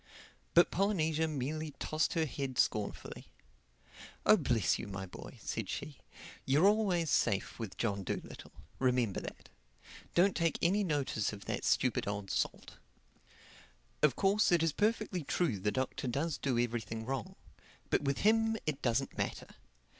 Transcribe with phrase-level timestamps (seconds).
[0.55, 3.27] But Polynesia merely tossed her head scornfully.
[4.25, 5.99] "Oh, bless you, my boy," said she,
[6.43, 8.51] "you're always safe with John Dolittle.
[8.79, 9.49] Remember that.
[10.15, 12.77] Don't take any notice of that stupid old salt.
[14.01, 17.35] Of course it is perfectly true the Doctor does do everything wrong.
[17.91, 19.49] But with him it doesn't matter.